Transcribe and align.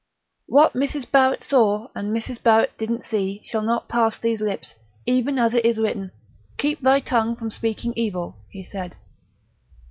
"What 0.47 0.73
Mrs. 0.73 1.05
Barrett 1.11 1.43
saw 1.43 1.89
and 1.93 2.09
Mrs. 2.11 2.41
Barrett 2.41 2.75
didn't 2.75 3.05
see 3.05 3.39
shall 3.45 3.61
not 3.61 3.87
pass 3.87 4.17
these 4.17 4.41
lips; 4.41 4.73
even 5.05 5.37
as 5.37 5.53
it 5.53 5.63
is 5.63 5.77
written, 5.77 6.09
keep 6.57 6.81
thy 6.81 6.99
tongue 6.99 7.35
from 7.35 7.51
speaking 7.51 7.93
evil," 7.95 8.37
he 8.49 8.63
said. 8.63 8.95